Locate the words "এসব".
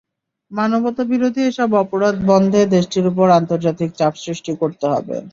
1.49-1.69